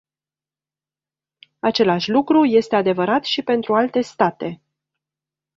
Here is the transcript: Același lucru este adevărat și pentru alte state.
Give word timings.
Același 1.59 2.09
lucru 2.11 2.45
este 2.45 2.75
adevărat 2.75 3.23
și 3.23 3.41
pentru 3.43 3.73
alte 3.75 4.01
state. 4.01 4.61